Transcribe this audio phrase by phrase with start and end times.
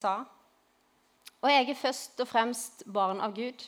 [0.00, 0.22] sa.
[1.40, 3.64] Og jeg er først og fremst barn av Gud.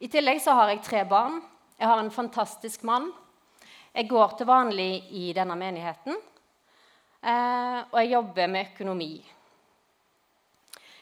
[0.00, 1.40] I tillegg så har jeg tre barn.
[1.78, 3.10] Jeg har en fantastisk mann.
[3.94, 6.18] Jeg går til vanlig i denne menigheten.
[7.22, 9.12] Eh, og jeg jobber med økonomi.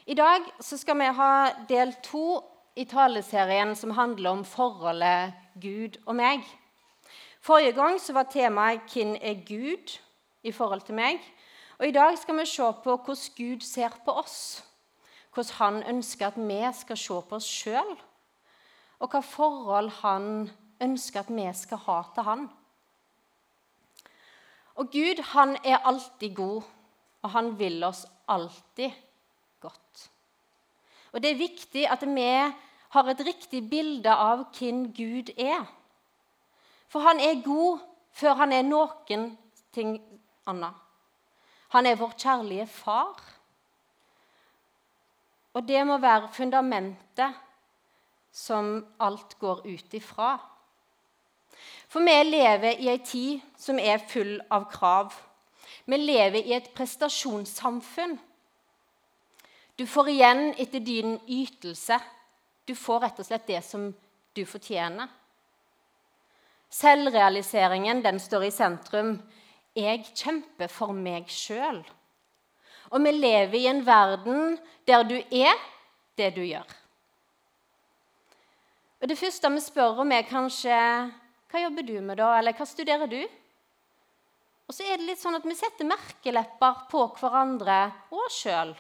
[0.09, 1.33] I dag så skal vi ha
[1.69, 2.41] del to
[2.77, 6.45] i taleserien som handler om forholdet Gud og meg.
[7.41, 10.01] Forrige gang så var temaet 'Hvem er Gud?'
[10.43, 11.21] i forhold til meg.
[11.79, 14.65] Og I dag skal vi se på hvordan Gud ser på oss.
[15.35, 17.93] Hvordan han ønsker at vi skal se på oss sjøl.
[18.99, 20.51] Og hva forhold han
[20.83, 22.49] ønsker at vi skal ha til han.
[24.75, 26.63] Og Gud han er alltid god,
[27.23, 28.91] og han vil oss alltid
[29.61, 30.11] godt.
[31.13, 32.53] Og Det er viktig at vi
[32.89, 35.65] har et riktig bilde av hvem Gud er.
[36.89, 37.79] For han er god
[38.13, 39.31] før han er noen
[39.73, 39.99] ting
[40.47, 40.88] annet.
[41.75, 43.19] Han er vår kjærlige far.
[45.55, 47.35] Og det må være fundamentet
[48.33, 50.37] som alt går ut ifra.
[51.89, 55.15] For vi lever i ei tid som er full av krav.
[55.89, 58.19] Vi lever i et prestasjonssamfunn.
[59.79, 61.99] Du får igjen etter din ytelse.
[62.69, 63.89] Du får rett og slett det som
[64.37, 65.09] du fortjener.
[66.69, 69.15] Selvrealiseringen den står i sentrum.
[69.79, 71.85] Jeg kjemper for meg sjøl.
[72.91, 74.57] Og vi lever i en verden
[74.89, 75.55] der du er
[76.19, 76.67] det du gjør.
[78.99, 80.79] Og Det første vi spør om, er kanskje
[81.49, 83.21] hva jobber du med da, eller hva studerer du?
[84.69, 87.79] Og så er det litt sånn at vi setter merkelepper på hverandre
[88.11, 88.75] og oss sjøl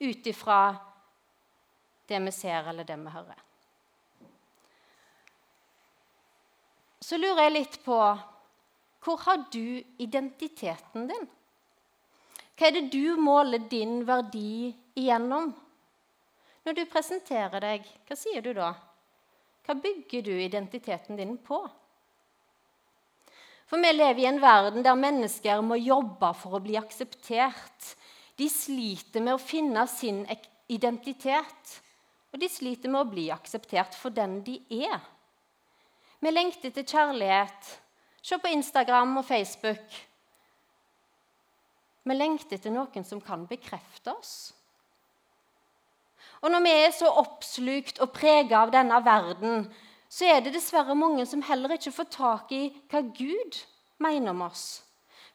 [0.00, 0.62] ut ifra
[2.10, 3.38] det vi ser eller det vi hører.
[7.00, 7.98] Så lurer jeg litt på
[9.04, 11.26] hvor har du identiteten din?
[12.56, 14.68] Hva er det du måler din verdi
[15.00, 15.54] igjennom?
[16.66, 18.74] Når du presenterer deg, hva sier du da?
[19.64, 21.62] Hva bygger du identiteten din på?
[23.70, 27.94] For vi lever i en verden der mennesker må jobbe for å bli akseptert.
[28.36, 30.24] De sliter med å finne sin
[30.68, 31.76] identitet,
[32.34, 34.98] og de sliter med å bli akseptert for den de er.
[36.20, 37.70] Vi lengter etter kjærlighet.
[38.22, 39.98] Se på Instagram og Facebook.
[42.04, 44.34] Vi lengter etter noen som kan bekrefte oss.
[46.40, 49.66] Og når vi er så oppslukt og prega av denne verden,
[50.10, 53.60] så er det dessverre mange som heller ikke får tak i hva Gud
[54.02, 54.80] mener om oss.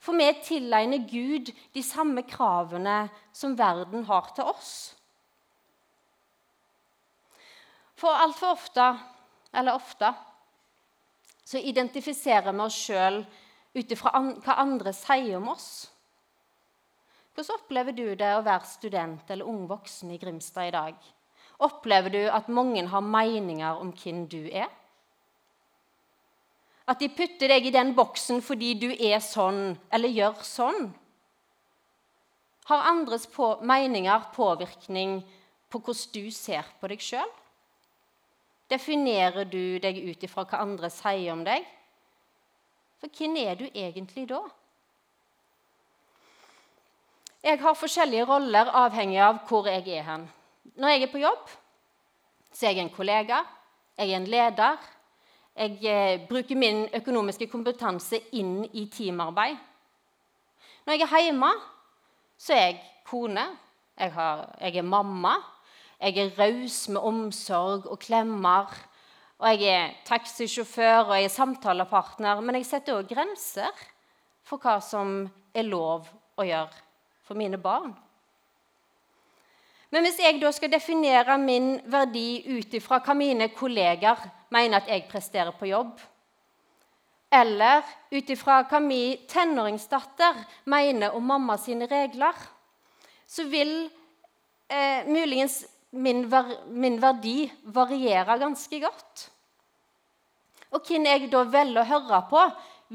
[0.01, 4.73] For vi tilegner Gud de samme kravene som verden har til oss.
[7.95, 8.89] For altfor ofte,
[9.55, 10.11] eller ofte,
[11.45, 13.19] så identifiserer vi oss sjøl
[13.75, 15.69] ut ifra hva andre sier om oss.
[17.35, 20.95] Hvordan opplever du det å være student eller ung voksen i Grimstad i dag?
[21.67, 24.71] Opplever du at mange har meninger om hvem du er?
[26.87, 30.91] At de putter deg i den boksen fordi du er sånn eller gjør sånn?
[32.69, 35.19] Har andres på meninger påvirkning
[35.69, 37.29] på hvordan du ser på deg sjøl?
[38.69, 41.65] Definerer du deg ut ifra hva andre sier om deg?
[43.01, 44.41] For hvem er du egentlig da?
[47.45, 50.25] Jeg har forskjellige roller avhengig av hvor jeg er hen.
[50.81, 51.51] Når jeg er på jobb,
[52.49, 53.43] så er jeg en kollega,
[53.99, 54.87] jeg er en leder.
[55.55, 59.59] Jeg eh, bruker min økonomiske kompetanse inn i teamarbeid.
[60.85, 61.51] Når jeg er hjemme,
[62.37, 63.45] så er jeg kone,
[63.99, 65.35] jeg, har, jeg er mamma.
[65.99, 68.71] Jeg er raus med omsorg og klemmer.
[69.39, 72.41] Og jeg er taxisjåfør og jeg er samtalepartner.
[72.41, 73.85] Men jeg setter òg grenser
[74.45, 75.23] for hva som
[75.55, 76.83] er lov å gjøre
[77.25, 77.93] for mine barn.
[79.93, 84.19] Men hvis jeg da skal definere min verdi ut ifra hva mine kolleger
[84.51, 85.93] mener at jeg presterer på jobb,
[87.35, 90.41] eller ut ifra hva min tenåringsdatter
[90.71, 92.35] mener om mamma sine regler,
[93.27, 93.71] så vil
[94.69, 95.63] eh, muligens
[95.95, 99.29] min, ver min, verdi varierer ganske godt.
[100.75, 102.41] Og hvem jeg da velger å høre på,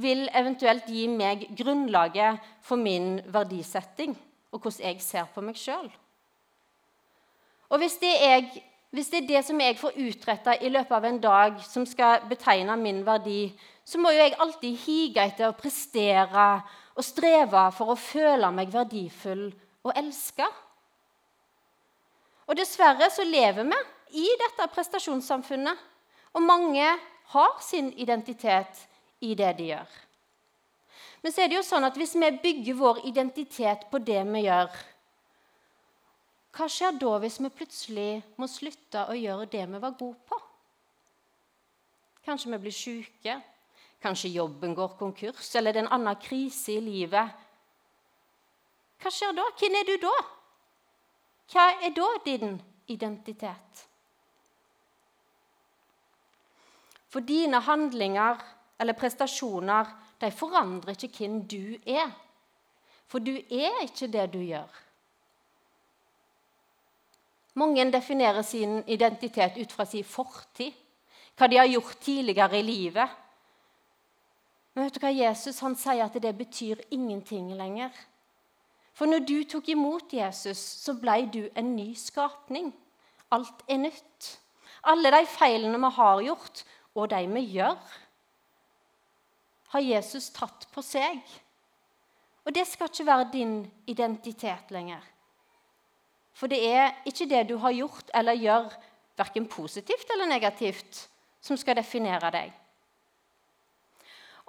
[0.01, 4.15] vil eventuelt gi meg grunnlaget for min verdisetting
[4.51, 5.89] og hvordan jeg ser på meg sjøl.
[7.71, 8.47] Og hvis det, er,
[8.91, 12.25] hvis det, er, det som jeg får utretta i løpet av en dag, som skal
[12.31, 13.53] betegne min verdi,
[13.87, 16.49] så må jo jeg alltid hige etter å prestere
[16.97, 19.47] og streve for å føle meg verdifull
[19.87, 20.51] og elska.
[22.51, 25.87] Og dessverre så lever vi i dette prestasjonssamfunnet.
[26.35, 26.87] Og mange
[27.31, 28.87] har sin identitet
[29.23, 29.91] i det de gjør.
[31.23, 34.45] Men så er det jo sånn at hvis vi bygger vår identitet på det vi
[34.47, 34.71] gjør,
[36.57, 38.09] hva skjer da hvis vi plutselig
[38.41, 40.39] må slutte å gjøre det vi var gode på?
[42.27, 43.37] Kanskje vi blir syke,
[44.03, 47.31] kanskje jobben går konkurs, eller det er en annen krise i livet.
[49.01, 49.47] Hva skjer da?
[49.61, 50.17] Hvem er du da?
[51.51, 53.87] Hva er da din identitet?
[57.11, 58.39] For dine handlinger
[58.79, 59.89] eller prestasjoner
[60.21, 62.13] de forandrer ikke hvem du er.
[63.11, 64.69] For du er ikke det du gjør.
[67.59, 70.71] Mange definerer sin identitet ut fra sin fortid,
[71.35, 73.17] hva de har gjort tidligere i livet.
[74.75, 77.91] Men vet du hva Jesus han sier at det betyr ingenting lenger.
[78.93, 82.73] For når du tok imot Jesus, så ble du en ny skapning.
[83.33, 84.31] Alt er nytt.
[84.91, 86.65] Alle de feilene vi har gjort,
[86.95, 87.79] og de vi gjør,
[89.71, 91.21] har Jesus tatt på seg.
[92.45, 93.55] Og det skal ikke være din
[93.87, 95.03] identitet lenger.
[96.35, 98.71] For det er ikke det du har gjort eller gjør,
[99.21, 101.05] verken positivt eller negativt,
[101.41, 102.53] som skal definere deg.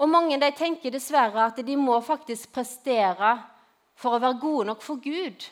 [0.01, 3.35] Og Mange de tenker dessverre at de må faktisk prestere
[4.01, 5.45] for å være gode nok for Gud.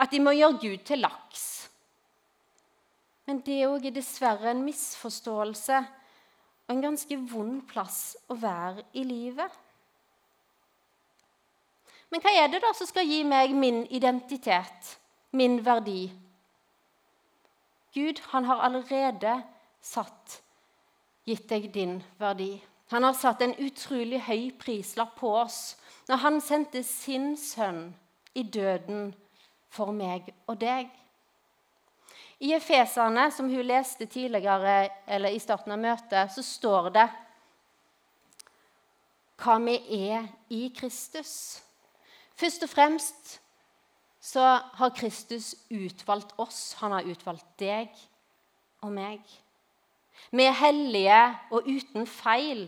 [0.00, 1.46] At de må gjøre Gud til laks.
[3.28, 9.04] Men det òg er dessverre en misforståelse og en ganske vond plass å være i
[9.06, 9.50] livet.
[12.10, 14.96] Men hva er det da som skal gi meg min identitet,
[15.30, 16.10] min verdi?
[17.94, 19.36] Gud han har allerede
[19.82, 20.40] satt,
[21.26, 22.56] gitt deg din verdi.
[22.90, 25.60] Han har satt en utrolig høy prislapp på oss
[26.10, 27.92] når han sendte sin sønn
[28.34, 29.12] i døden
[29.70, 30.88] for meg og deg.
[32.42, 37.04] I Efeserne, som hun leste tidligere, eller i starten av møtet, så står det
[39.40, 39.76] hva vi
[40.08, 41.60] er i Kristus.
[42.34, 43.36] Først og fremst
[44.20, 44.48] så
[44.80, 46.74] har Kristus utvalgt oss.
[46.82, 47.94] Han har utvalgt deg
[48.82, 49.22] og meg.
[50.34, 51.22] Vi er hellige
[51.54, 52.66] og uten feil.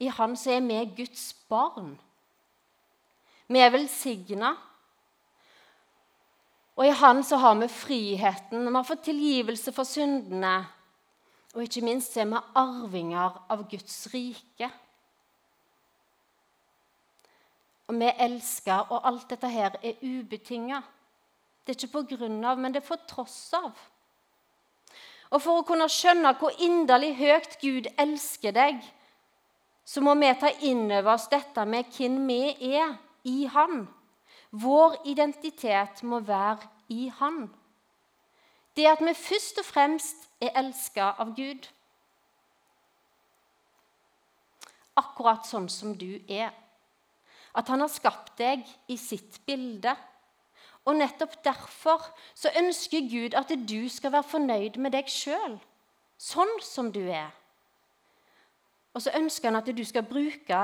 [0.00, 1.98] I Han så er vi Guds barn.
[3.46, 4.54] Vi er velsigna
[6.76, 10.66] og i Han så har vi friheten, vi har fått tilgivelse for syndene.
[11.54, 14.68] Og ikke minst er vi arvinger av Guds rike.
[17.88, 20.82] Og vi elsker, og alt dette her er ubetinga.
[21.64, 23.72] Det er ikke på grunn av, men det er for tross av.
[25.32, 28.84] Og For å kunne skjønne hvor inderlig høyt Gud elsker deg,
[29.86, 33.86] så må vi ta inn over oss dette med hvem vi er i Han.
[34.50, 37.46] Vår identitet må være i Han.
[38.76, 41.68] Det at vi først og fremst er elska av Gud.
[44.96, 46.52] Akkurat sånn som du er.
[47.56, 49.94] At han har skapt deg i sitt bilde.
[50.86, 52.04] Og nettopp derfor
[52.36, 55.56] så ønsker Gud at du skal være fornøyd med deg sjøl,
[56.20, 57.32] sånn som du er.
[58.94, 60.60] Og så ønsker han at du skal bruke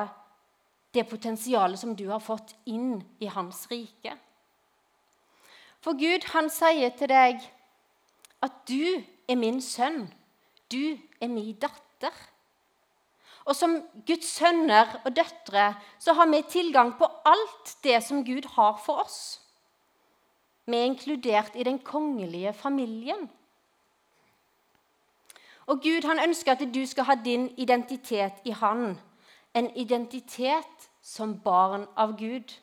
[0.95, 4.17] det potensialet som du har fått, inn i hans rike.
[5.83, 7.41] For Gud, han sier til deg
[8.43, 10.05] at du er min sønn,
[10.71, 12.13] du er min datter.
[13.43, 18.47] Og som Guds sønner og døtre så har vi tilgang på alt det som Gud
[18.55, 19.23] har for oss.
[20.67, 23.27] Vi er inkludert i den kongelige familien.
[25.67, 28.99] Og Gud han ønsker at du skal ha din identitet i Han
[29.55, 32.55] en identitet som barn av Gud.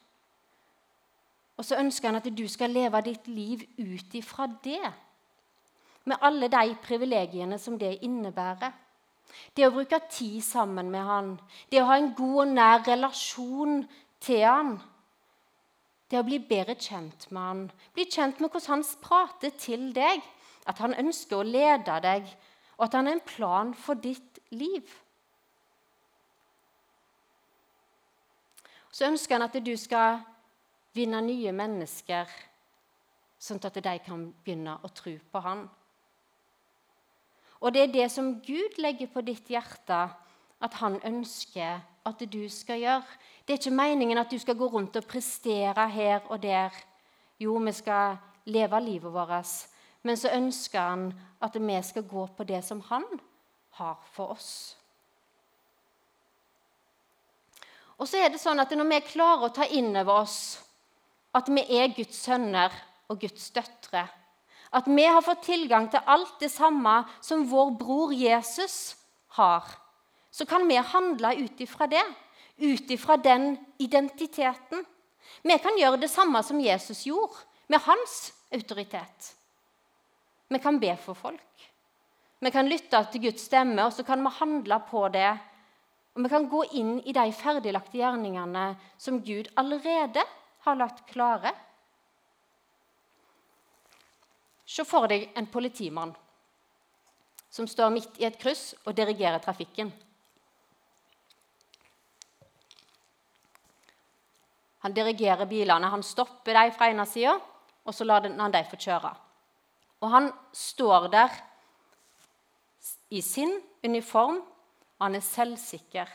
[1.59, 4.93] Og så ønsker han at du skal leve ditt liv ut ifra det.
[6.07, 8.71] Med alle de privilegiene som det innebærer.
[9.53, 11.33] Det å bruke tid sammen med han,
[11.69, 13.83] det å ha en god og nær relasjon
[14.23, 14.71] til han.
[16.09, 17.61] Det å bli bedre kjent med han,
[17.93, 20.23] bli kjent med hvordan han prater til deg.
[20.69, 22.25] At han ønsker å lede deg,
[22.77, 24.85] og at han har en plan for ditt liv.
[28.91, 30.21] Så ønsker han at du skal
[30.95, 32.29] vinne nye mennesker,
[33.39, 35.67] sånn at de kan begynne å tro på han.
[37.59, 39.99] Og det er det som Gud legger på ditt hjerte,
[40.59, 43.19] at han ønsker at du skal gjøre.
[43.45, 46.75] Det er ikke meningen at du skal gå rundt og prestere her og der.
[47.39, 49.53] Jo, vi skal leve livet vårt,
[50.03, 53.05] men så ønsker han at vi skal gå på det som han
[53.79, 54.78] har for oss.
[57.99, 60.39] Og så er det sånn at Når vi klarer å ta inn over oss
[61.35, 62.73] at vi er Guds sønner
[63.11, 64.07] og Guds døtre,
[64.73, 68.95] at vi har fått tilgang til alt det samme som vår bror Jesus
[69.37, 69.65] har,
[70.31, 72.01] så kan vi handle ut ifra det,
[72.57, 74.85] ut ifra den identiteten.
[75.41, 77.45] Vi kan gjøre det samme som Jesus gjorde.
[77.69, 79.35] med hans autoritet.
[80.47, 81.65] Vi kan be for folk.
[82.39, 85.37] Vi kan lytte til Guds stemme, og så kan vi handle på det.
[86.19, 90.25] Og vi kan gå inn i de ferdiglagte gjerningene som Gud allerede
[90.65, 91.53] har lagt klare.
[94.67, 96.11] Se for deg en politimann
[97.47, 99.93] som står midt i et kryss og dirigerer trafikken.
[104.83, 105.87] Han dirigerer bilene.
[105.87, 107.39] Han stopper dem fra ene sida,
[107.87, 109.15] og så lar han dem få kjøre.
[110.03, 111.43] Og han står der
[113.15, 113.55] i sin
[113.87, 114.43] uniform,
[114.99, 116.09] han er selvsikker.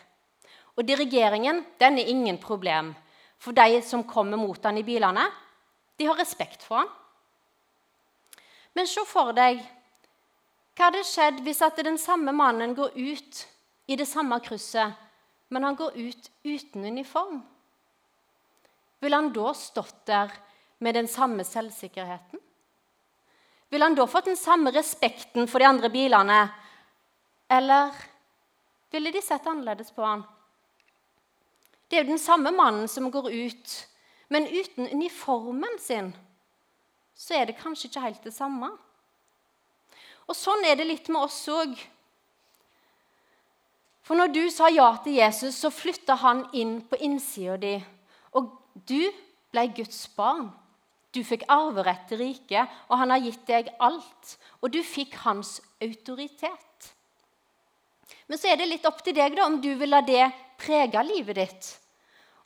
[0.77, 2.93] Og dirigeringen den er ingen problem,
[3.39, 5.25] for de som kommer mot han i bilene,
[5.99, 6.91] de har respekt for han.
[8.75, 9.63] Men se for deg
[10.75, 13.43] hva hadde skjedd hvis at den samme mannen går ut
[13.87, 14.97] i det samme krysset,
[15.55, 17.45] men han går ut uten uniform?
[18.99, 20.33] Vil han da stått der
[20.83, 22.41] med den samme selvsikkerheten?
[23.71, 26.41] Vil han da fått den samme respekten for de andre bilene?
[27.51, 27.95] Eller
[28.95, 30.23] ville de sett annerledes på han?
[31.89, 33.75] Det er jo den samme mannen som går ut,
[34.33, 36.15] men uten uniformen sin
[37.15, 38.73] så er det kanskje ikke helt det samme.
[40.27, 41.77] Og sånn er det litt med oss òg.
[44.05, 47.77] For når du sa ja til Jesus, så flytta han inn på innsida di.
[48.37, 48.51] Og
[48.89, 49.01] du
[49.55, 50.51] ble Guds barn.
[51.15, 54.35] Du fikk arverett til riket, og han har gitt deg alt.
[54.61, 56.74] Og du fikk hans autoritet.
[58.27, 60.29] Men så er det litt opp til deg da, om du vil la det
[60.61, 61.69] prege livet ditt.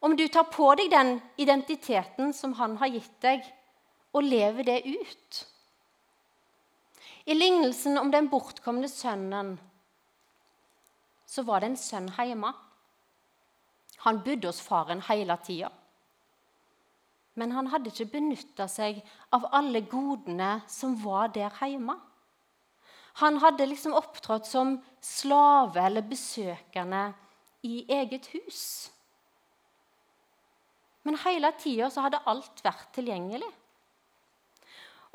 [0.03, 3.47] Om du tar på deg den identiteten som han har gitt deg,
[4.15, 5.41] og lever det ut.
[7.29, 9.59] I lignelsen om den bortkomne sønnen
[11.29, 12.55] så var det en sønn hjemme.
[14.07, 15.69] Han bodde hos faren hele tida.
[17.39, 19.03] Men han hadde ikke benytta seg
[19.37, 21.99] av alle godene som var der hjemme.
[23.19, 27.09] Han hadde liksom opptrådt som slave eller besøkende
[27.67, 28.61] i eget hus.
[31.03, 33.49] Men hele tida hadde alt vært tilgjengelig.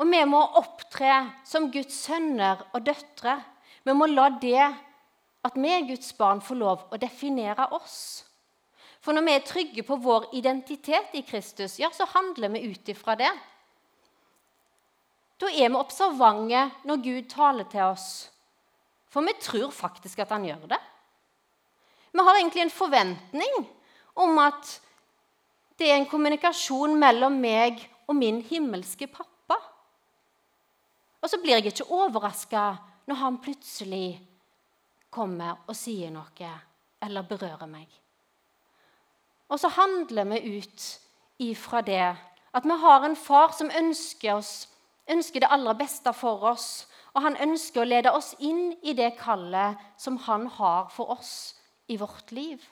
[0.02, 1.12] Og vi må opptre
[1.46, 3.38] som Guds sønner og døtre.
[3.86, 4.64] Vi må la det
[5.44, 8.24] at vi er Guds barn, få lov å definere oss.
[9.04, 12.90] For når vi er trygge på vår identitet i Kristus, ja, så handler vi ut
[12.90, 13.32] ifra det.
[15.44, 18.08] Da er vi observante når Gud taler til oss.
[19.12, 20.80] For vi tror faktisk at han gjør det.
[22.14, 23.58] Vi har egentlig en forventning
[24.24, 24.70] om at
[25.78, 29.58] det er en kommunikasjon mellom meg og min himmelske pappa.
[31.20, 32.64] Og så blir jeg ikke overraska
[33.10, 34.08] når han plutselig
[35.12, 36.52] kommer og sier noe
[37.04, 37.90] eller berører meg.
[39.52, 40.86] Og så handler vi ut
[41.44, 42.06] ifra det
[42.54, 44.70] at vi har en far som ønsker, oss,
[45.10, 46.86] ønsker det aller beste for oss.
[47.14, 51.54] Og han ønsker å lede oss inn i det kallet som han har for oss
[51.88, 52.64] i vårt liv.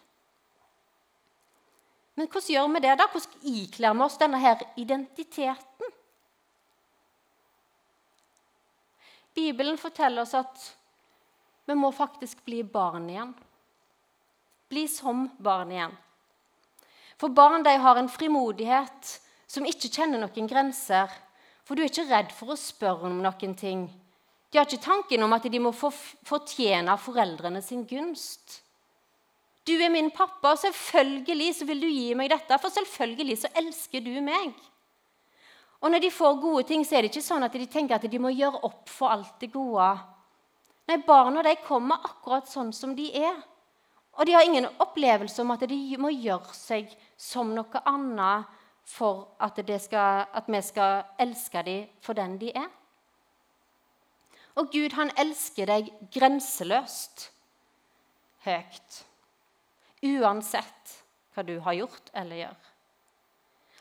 [2.16, 2.96] Men hvordan gjør vi det?
[3.00, 3.08] da?
[3.12, 5.96] Hvordan ikler vi oss denne her identiteten?
[9.34, 10.66] Bibelen forteller oss at
[11.70, 13.32] vi må faktisk bli barn igjen.
[14.72, 15.94] Bli som barn igjen.
[17.22, 19.12] For barn de har en frimodighet
[19.48, 21.12] som ikke kjenner noen grenser.
[21.66, 23.86] For du er ikke redd for å spørre om noen ting.
[24.52, 28.60] De har ikke tanken om at de må fortjene foreldrene sin gunst.
[29.64, 33.52] Du er min pappa, og selvfølgelig så vil du gi meg dette, for selvfølgelig så
[33.62, 34.56] elsker du meg.
[35.82, 38.10] Og når de får gode ting, så er det ikke sånn at de tenker at
[38.10, 39.88] de må gjøre opp for alt det gode.
[40.90, 43.38] Nei, Barna de kommer akkurat sånn som de er.
[44.20, 49.28] Og de har ingen opplevelse om at de må gjøre seg som noe annet for
[49.40, 52.70] at, skal, at vi skal elske dem for den de er.
[54.56, 57.30] Og Gud, han elsker deg grenseløst
[58.44, 59.00] høyt.
[60.04, 60.98] Uansett
[61.32, 62.70] hva du har gjort eller gjør.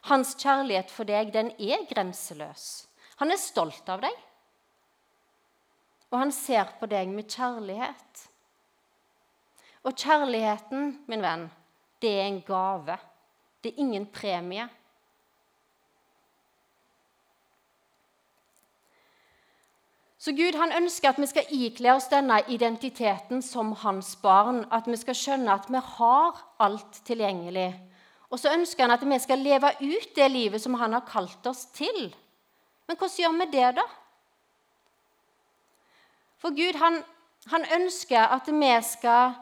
[0.09, 2.87] Hans kjærlighet for deg, den er grenseløs.
[3.21, 4.17] Han er stolt av deg.
[6.11, 8.27] Og han ser på deg med kjærlighet.
[9.85, 11.47] Og kjærligheten, min venn,
[12.01, 12.97] det er en gave.
[13.61, 14.67] Det er ingen premie.
[20.21, 24.67] Så Gud han ønsker at vi skal ikle oss denne identiteten som hans barn.
[24.69, 27.71] At vi skal skjønne at vi har alt tilgjengelig.
[28.29, 31.47] Og så ønsker han at vi skal leve ut det livet som han har kalt
[31.49, 32.13] oss til.
[32.87, 33.87] Men hvordan gjør vi det, da?
[36.41, 37.01] For Gud han,
[37.49, 39.35] han ønsker at vi skal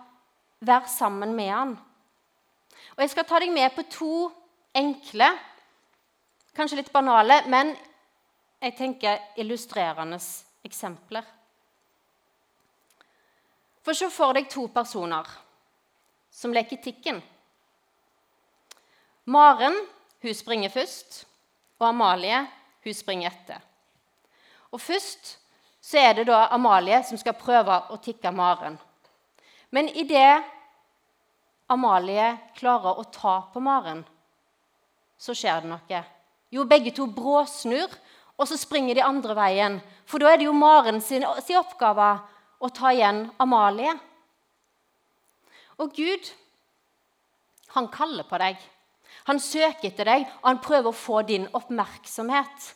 [0.61, 1.79] være sammen med han.
[2.97, 4.15] Og Jeg skal ta deg med på to
[4.75, 5.27] enkle,
[6.55, 7.75] kanskje litt banale, men
[8.63, 10.19] jeg tenker illustrerende
[10.69, 11.27] eksempler.
[13.83, 15.27] For Se for deg to personer
[16.31, 17.23] som leker Tikken.
[19.29, 19.75] Maren
[20.23, 21.25] hun springer først,
[21.81, 22.43] og Amalie
[22.85, 23.65] hun springer etter.
[24.73, 25.39] Og Først
[25.81, 28.77] så er det da Amalie som skal prøve å tikke Maren.
[29.73, 30.45] Men idet
[31.69, 34.03] Amalie klarer å ta på Maren,
[35.19, 36.03] så skjer det noe.
[36.53, 37.93] Jo, begge to bråsnur,
[38.39, 39.79] og så springer de andre veien.
[40.07, 42.11] For da er det jo Maren sin, sin oppgave
[42.63, 43.93] å ta igjen Amalie.
[45.79, 46.31] Og Gud,
[47.75, 48.59] han kaller på deg.
[49.29, 52.73] Han søker etter deg, og han prøver å få din oppmerksomhet.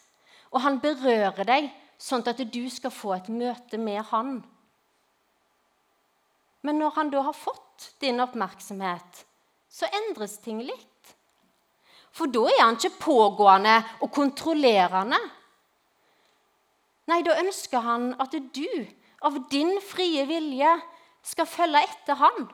[0.53, 1.71] Og han berører deg
[2.03, 4.41] sånn at du skal få et møte med han.
[6.63, 9.23] Men når han da har fått din oppmerksomhet,
[9.73, 11.15] så endres ting litt.
[12.13, 15.19] For da er han ikke pågående og kontrollerende.
[17.11, 18.69] Nei, da ønsker han at du,
[19.23, 20.75] av din frie vilje,
[21.23, 22.47] skal følge etter han.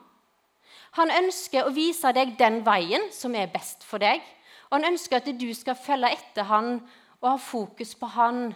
[0.97, 4.23] Han ønsker å vise deg den veien som er best for deg.
[4.69, 6.75] Og han ønsker at du skal følge etter han
[7.19, 8.49] og ha fokus på han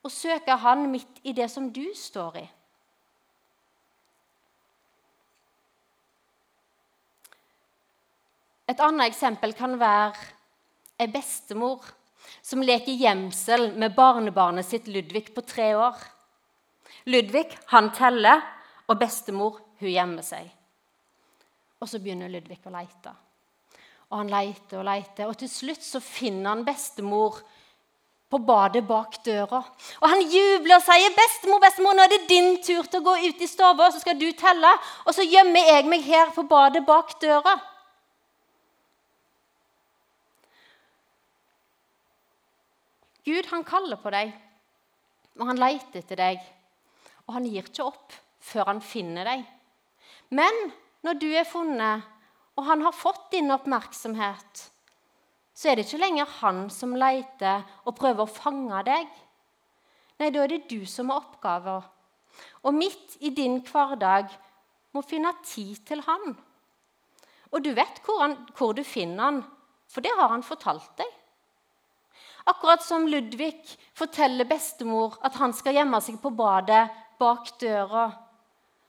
[0.00, 2.46] og søke han midt i det som du står i.
[8.70, 10.14] Et annet eksempel kan være
[11.00, 11.82] ei bestemor
[12.42, 15.96] som leker gjemsel med barnebarnet sitt Ludvig på tre år.
[17.10, 18.42] Ludvig han teller,
[18.90, 20.48] og bestemor hun gjemmer seg.
[21.80, 23.14] Og så begynner Ludvig å leite.
[24.10, 27.38] Og han leiter og leiter, og til slutt så finner han bestemor
[28.30, 29.60] på badet bak døra.
[30.00, 33.14] Og han jubler og sier, 'Bestemor, bestemor, nå er det din tur til å gå
[33.26, 36.86] ut i stua, så skal du telle.' 'Og så gjemmer jeg meg her på badet
[36.86, 37.58] bak døra.'
[43.26, 44.32] Gud han kaller på deg,
[45.38, 46.40] og han leter etter deg.
[47.28, 49.44] Og han gir ikke opp før han finner deg.
[50.34, 50.56] Men
[51.06, 52.06] når du er funnet,
[52.58, 54.66] og han har fått din oppmerksomhet,
[55.54, 59.08] så er det ikke lenger han som leter og prøver å fange deg.
[60.20, 61.86] Nei, da er det du som har oppgaver.
[62.64, 64.32] Og midt i din hverdag
[64.96, 66.34] må finne tid til han.
[67.50, 69.40] Og du vet hvor, han, hvor du finner han,
[69.90, 71.19] for det har han fortalt deg.
[72.48, 73.60] Akkurat som Ludvig
[73.94, 76.86] forteller bestemor at han skal gjemme seg på badet
[77.20, 78.08] bak døra,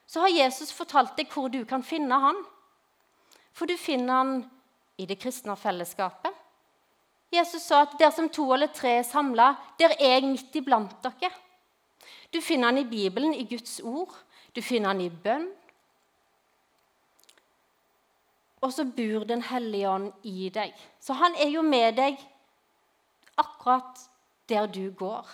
[0.07, 2.37] så har Jesus fortalt deg hvor du kan finne han.
[3.55, 4.33] For du finner han
[4.99, 6.33] i det kristne fellesskapet.
[7.31, 10.97] Jesus sa at der som to eller tre er samla, der er jeg midt iblant
[11.03, 11.31] dere.
[12.31, 14.11] Du finner han i Bibelen, i Guds ord.
[14.55, 15.47] Du finner han i bønn.
[18.61, 20.75] Og så bor Den hellige ånd i deg.
[20.99, 22.19] Så han er jo med deg
[23.39, 24.09] akkurat
[24.49, 25.27] der du går.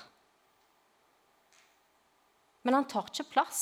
[2.62, 3.62] Men han tar ikke plass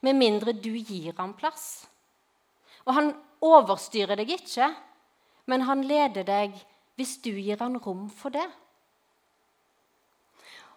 [0.00, 1.86] med mindre du gir ham plass.
[2.86, 3.12] Og han
[3.44, 4.70] overstyrer deg ikke,
[5.46, 6.54] men han leder deg
[6.96, 8.46] hvis du gir ham rom for det.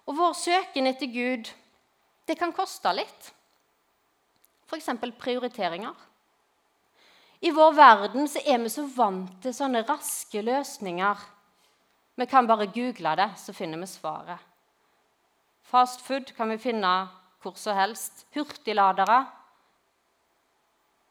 [0.10, 1.50] Og vår søken etter Gud,
[2.26, 3.32] det kan koste litt.
[4.70, 4.90] F.eks.
[5.18, 5.96] prioriteringer.
[7.40, 11.22] I vår verden er vi så vant til sånne raske løsninger
[12.20, 14.40] vi kan bare google det, så finner vi svaret.
[15.64, 16.92] Fast food kan vi finne
[17.40, 18.26] hvor som helst.
[18.36, 19.26] Hurtigladere.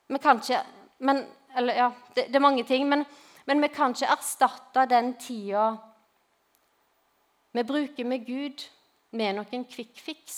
[0.08, 0.64] Vi kan ikke
[0.98, 3.04] men, eller, ja, det, det, er mange ting, men,
[3.46, 5.76] men vi kan ikke erstatte den tida
[7.52, 8.64] vi bruker med Gud,
[9.10, 10.34] med noen quick fix.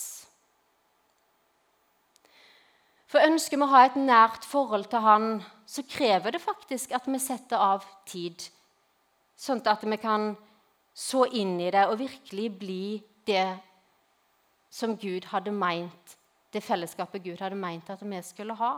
[3.10, 5.26] For ønsker vi å ha et nært forhold til Han,
[5.66, 8.46] så krever det faktisk at vi setter av tid,
[9.36, 10.30] sånn at vi kan
[10.94, 12.84] så inn i det og virkelig bli
[13.26, 13.46] det
[14.70, 16.16] som Gud hadde meint,
[16.52, 18.72] det fellesskapet Gud hadde meint at vi skulle ha.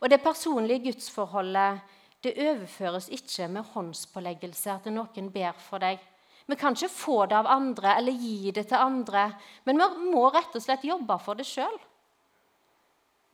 [0.00, 1.80] Og det personlige gudsforholdet
[2.24, 6.00] det overføres ikke med håndspåleggelse, at noen ber for deg.
[6.46, 9.28] Vi kan ikke få det av andre eller gi det til andre,
[9.66, 11.76] men vi må rett og slett jobbe for det sjøl.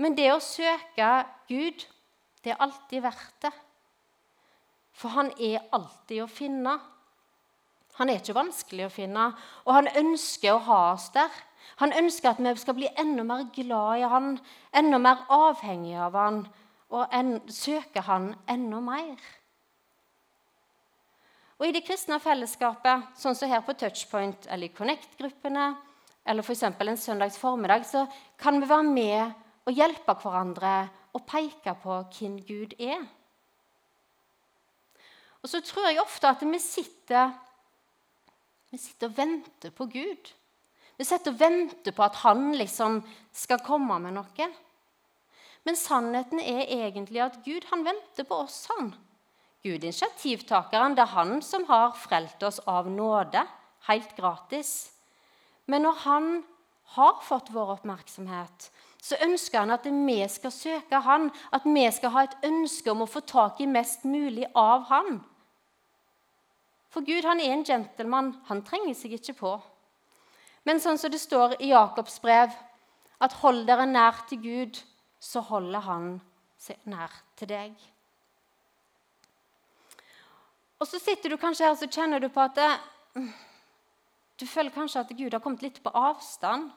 [0.00, 1.10] Men det å søke
[1.48, 1.84] Gud,
[2.42, 3.52] det er alltid verdt det.
[4.96, 6.74] For han er alltid å finne.
[7.98, 9.26] Han er ikke vanskelig å finne,
[9.66, 11.30] og han ønsker å ha oss der.
[11.82, 14.34] Han ønsker at vi skal bli enda mer glad i han,
[14.72, 16.42] enda mer avhengig av han,
[16.92, 19.20] og en, søke han enda mer.
[21.60, 25.68] Og I det kristne fellesskapet, sånn som her på Touchpoint eller i Connect-gruppene,
[26.26, 26.64] eller f.eks.
[26.64, 28.06] en søndags formiddag, så
[28.38, 30.72] kan vi være med og hjelpe hverandre
[31.14, 33.04] og peke på hvem Gud er.
[35.42, 37.32] Og så tror jeg ofte at vi sitter
[38.72, 40.30] Vi sitter og venter på Gud.
[40.96, 43.02] Vi sitter og venter på at han liksom
[43.36, 44.46] skal komme med noe.
[45.68, 48.64] Men sannheten er egentlig at Gud han venter på oss.
[48.72, 48.94] han.
[49.62, 53.44] Gud initiativtakeren, det er han som har frelt oss av nåde,
[53.86, 54.90] helt gratis.
[55.66, 56.30] Men når han
[56.96, 58.70] har fått vår oppmerksomhet,
[59.02, 63.04] så ønsker han at vi skal søke han, at vi skal ha et ønske om
[63.04, 65.20] å få tak i mest mulig av han.
[66.92, 68.34] For Gud han er en gentleman.
[68.50, 69.52] Han trenger seg ikke på.
[70.68, 72.52] Men sånn som det står i Jakobs brev,
[73.22, 74.82] at hold dere nær til Gud,
[75.22, 76.12] så holder han
[76.60, 77.72] seg nær til deg.
[80.82, 82.70] Og så sitter du kanskje her så kjenner du på at det,
[84.38, 86.70] du føler kanskje at Gud har kommet litt på avstand.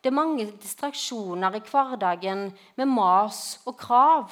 [0.00, 2.46] Det er mange distraksjoner i hverdagen
[2.78, 4.30] med mas og krav.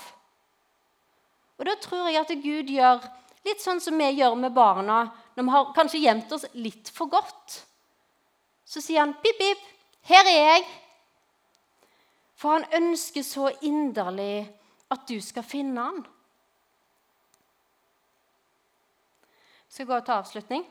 [1.58, 3.02] Og da tror jeg at Gud gjør
[3.48, 5.00] litt sånn som vi gjør med barna
[5.36, 7.62] når vi har kanskje gjemt oss litt for godt.
[8.68, 9.64] Så sier han, 'Pip, pip,
[10.10, 10.68] her er jeg.'
[12.38, 14.46] For han ønsker så inderlig
[14.94, 16.04] at du skal finne han.
[19.66, 20.62] Jeg skal gå til avslutning.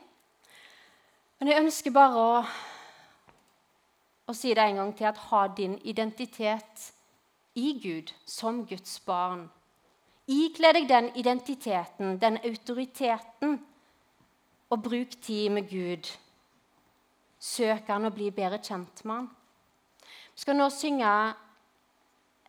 [1.38, 2.38] Men jeg ønsker bare å,
[4.26, 6.88] å si det en gang til at ha din identitet
[7.54, 9.46] i Gud som Guds barn.
[10.28, 13.58] Ikle deg den identiteten, den autoriteten,
[14.68, 16.10] og bruk tid med Gud.
[17.40, 19.28] Søk han å bli bedre kjent med han.
[20.34, 21.12] Vi skal nå synge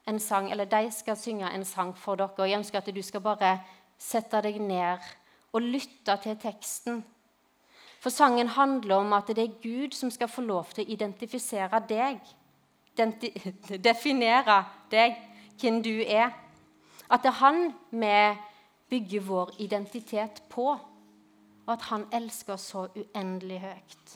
[0.10, 2.34] en sang, eller De skal synge en sang for dere.
[2.38, 3.60] og Jeg ønsker at du skal bare
[3.98, 5.00] sette deg ned
[5.54, 7.04] og lytte til teksten.
[8.00, 11.80] For sangen handler om at det er Gud som skal få lov til å identifisere
[11.88, 12.20] deg.
[13.90, 15.16] Definere deg,
[15.60, 16.49] hvem du er.
[17.10, 18.16] At det er han vi
[18.90, 20.70] bygger vår identitet på,
[21.66, 24.16] og at han elsker oss så uendelig høyt.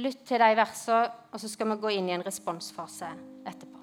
[0.00, 3.10] Lytt til de versene, og så skal vi gå inn i en responsfase
[3.44, 3.79] etterpå.